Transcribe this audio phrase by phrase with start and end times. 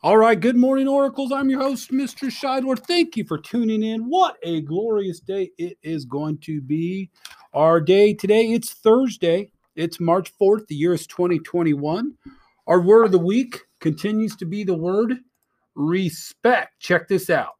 [0.00, 1.32] All right, good morning, Oracles.
[1.32, 2.30] I'm your host, Mr.
[2.30, 2.78] Scheidler.
[2.78, 4.02] Thank you for tuning in.
[4.02, 7.10] What a glorious day it is going to be.
[7.52, 9.50] Our day today, it's Thursday.
[9.74, 10.68] It's March 4th.
[10.68, 12.14] The year is 2021.
[12.68, 15.14] Our word of the week continues to be the word
[15.74, 16.78] respect.
[16.78, 17.57] Check this out.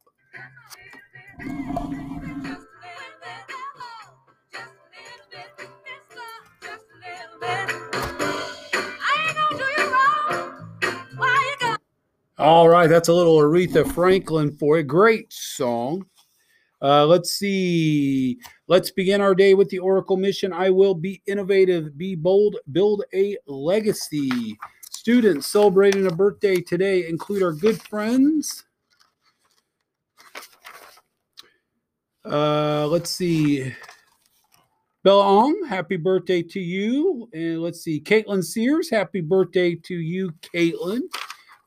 [12.39, 16.05] All right, that's a little Aretha Franklin for a great song.
[16.81, 18.39] Uh, let's see.
[18.69, 20.53] Let's begin our day with the Oracle mission.
[20.53, 24.57] I will be innovative, be bold, build a legacy.
[24.89, 28.63] Students celebrating a birthday today include our good friends.
[32.23, 33.75] Uh, let's see.
[35.03, 37.27] Bella Ong, happy birthday to you.
[37.33, 37.99] And let's see.
[37.99, 41.01] Caitlin Sears, happy birthday to you, Caitlin.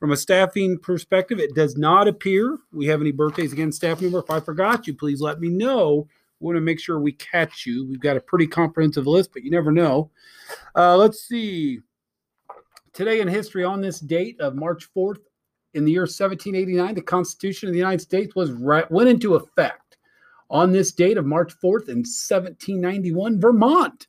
[0.03, 4.19] From a staffing perspective, it does not appear we have any birthdays again, staff member.
[4.19, 6.09] If I forgot you, please let me know.
[6.41, 7.87] We want to make sure we catch you.
[7.87, 10.11] We've got a pretty comprehensive list, but you never know.
[10.75, 11.83] Uh, let's see.
[12.93, 15.21] Today in history, on this date of March 4th,
[15.75, 19.99] in the year 1789, the Constitution of the United States was right, went into effect.
[20.51, 24.09] On this date of March 4th in 1791, Vermont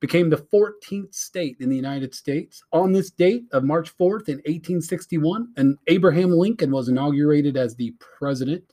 [0.00, 2.62] became the 14th state in the United States.
[2.72, 7.94] On this date of March 4th in 1861, and Abraham Lincoln was inaugurated as the
[7.98, 8.64] president.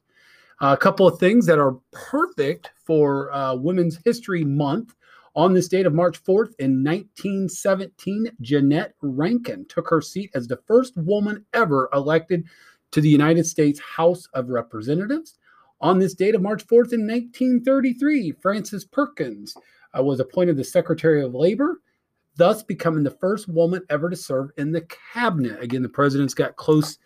[0.61, 4.95] Uh, a couple of things that are perfect for uh, Women's History Month.
[5.35, 10.59] On this date of March 4th in 1917, Jeannette Rankin took her seat as the
[10.67, 12.45] first woman ever elected
[12.91, 15.39] to the United States House of Representatives.
[15.81, 19.55] On this date of March 4th in 1933, Frances Perkins
[19.97, 21.81] uh, was appointed the Secretary of Labor,
[22.35, 25.61] thus becoming the first woman ever to serve in the cabinet.
[25.61, 26.97] Again, the president's got close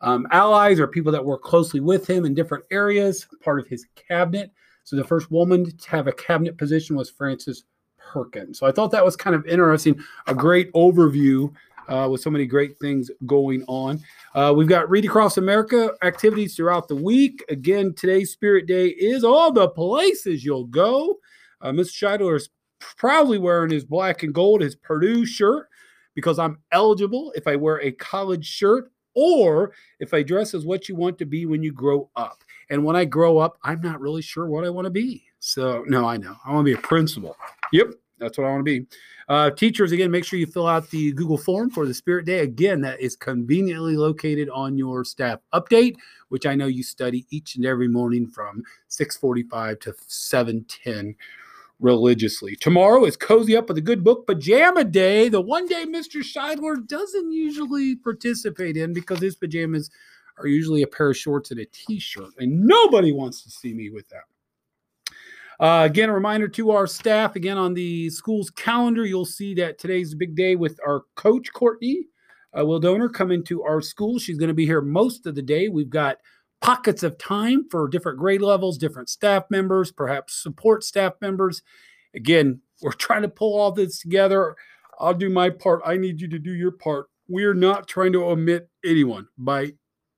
[0.00, 3.86] um, allies or people that work closely with him in different areas, part of his
[3.94, 4.50] cabinet.
[4.84, 7.64] So the first woman to have a cabinet position was Frances
[7.96, 8.58] Perkins.
[8.58, 11.52] So I thought that was kind of interesting, a great overview
[11.88, 14.00] uh, with so many great things going on.
[14.34, 17.44] Uh, we've got Read Across America activities throughout the week.
[17.48, 21.18] Again, today's Spirit Day is all the places you'll go.
[21.60, 22.18] Uh, Mr.
[22.18, 22.48] Scheidler is
[22.80, 25.68] proudly wearing his black and gold, his Purdue shirt,
[26.14, 30.88] because I'm eligible if I wear a college shirt or if I dress as what
[30.88, 32.42] you want to be when you grow up.
[32.70, 35.24] And when I grow up, I'm not really sure what I want to be.
[35.38, 36.36] So, no, I know.
[36.44, 37.36] I want to be a principal.
[37.72, 38.86] Yep, that's what I want to be.
[39.28, 42.40] Uh, teachers, again, make sure you fill out the Google form for the Spirit Day.
[42.40, 45.96] Again, that is conveniently located on your staff update,
[46.28, 51.14] which I know you study each and every morning from 645 to 710
[51.80, 52.56] religiously.
[52.56, 56.22] Tomorrow is Cozy Up with a Good Book Pajama Day, the one day Mr.
[56.22, 59.90] Scheidler doesn't usually participate in because his pajamas
[60.38, 63.74] are usually a pair of shorts and a t shirt, and nobody wants to see
[63.74, 64.24] me with that.
[65.62, 69.78] Uh, again, a reminder to our staff again on the school's calendar, you'll see that
[69.78, 72.08] today's a big day with our coach, Courtney
[72.58, 74.18] uh, Will Donor, coming to our school.
[74.18, 75.68] She's going to be here most of the day.
[75.68, 76.16] We've got
[76.60, 81.62] pockets of time for different grade levels, different staff members, perhaps support staff members.
[82.12, 84.56] Again, we're trying to pull all this together.
[84.98, 85.80] I'll do my part.
[85.86, 87.06] I need you to do your part.
[87.28, 89.74] We're not trying to omit anyone by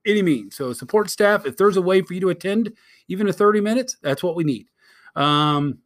[0.06, 0.56] any means.
[0.56, 2.72] So, support staff, if there's a way for you to attend
[3.08, 4.68] even a 30 minutes, that's what we need.
[5.16, 5.78] Um,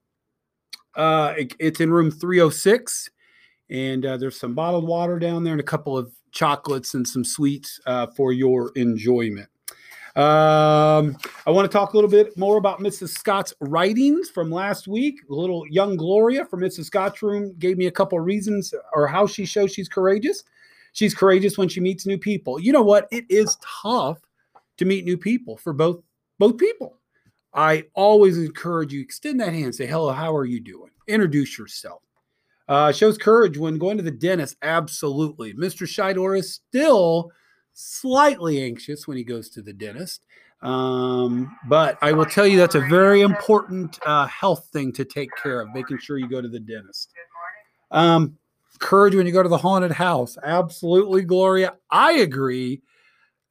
[0.95, 3.11] uh, it, it's in room 306,
[3.71, 7.25] and uh, there's some bottled water down there and a couple of chocolates and some
[7.25, 9.49] sweets uh, for your enjoyment.
[10.17, 13.11] Um, I want to talk a little bit more about Mrs.
[13.11, 15.21] Scott's writings from last week.
[15.29, 16.87] Little young Gloria from Mrs.
[16.87, 20.43] Scott's room gave me a couple reasons or how she shows she's courageous.
[20.93, 22.59] She's courageous when she meets new people.
[22.59, 23.07] You know what?
[23.13, 24.19] It is tough
[24.79, 26.03] to meet new people for both
[26.41, 26.98] both people.
[27.55, 30.91] I always encourage you extend that hand, say hello, how are you doing?
[31.07, 32.03] Introduce yourself.
[32.69, 34.57] Uh, shows courage when going to the dentist.
[34.61, 35.55] Absolutely.
[35.55, 35.87] Mr.
[35.87, 37.31] Scheidler is still
[37.73, 40.27] slightly anxious when he goes to the dentist.
[40.61, 45.31] Um, but I will tell you that's a very important uh, health thing to take
[45.41, 47.13] care of, making sure you go to the dentist.
[47.91, 48.37] Um,
[48.79, 50.37] courage when you go to the haunted house.
[50.43, 51.75] Absolutely, Gloria.
[51.91, 52.83] I agree.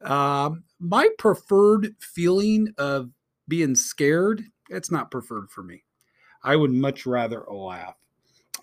[0.02, 3.10] Um, my preferred feeling of
[3.48, 5.84] being scared, it's not preferred for me.
[6.44, 7.96] I would much rather laugh.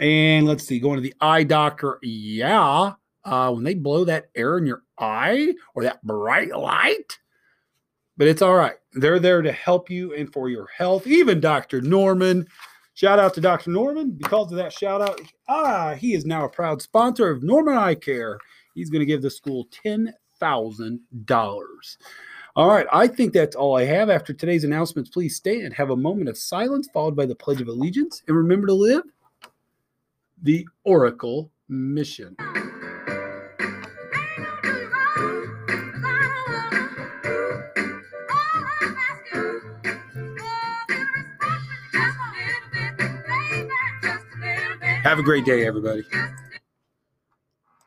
[0.00, 1.98] And let's see, going to the eye doctor.
[2.02, 2.94] Yeah
[3.24, 7.18] uh, when they blow that air in your eye or that bright light.
[8.16, 8.76] But it's all right.
[8.92, 11.06] They're there to help you and for your health.
[11.06, 11.80] Even Dr.
[11.80, 12.46] Norman.
[12.94, 13.70] Shout out to Dr.
[13.70, 14.12] Norman.
[14.12, 17.96] Because of that shout out, ah, he is now a proud sponsor of Norman Eye
[17.96, 18.38] Care.
[18.74, 21.96] He's going to give the school $10,000 $100,000.
[22.56, 24.08] All right, I think that's all I have.
[24.08, 27.60] After today's announcements, please stand, and have a moment of silence, followed by the Pledge
[27.60, 29.02] of Allegiance, and remember to live
[30.40, 32.36] the Oracle mission.
[45.02, 46.04] Have a great day, everybody.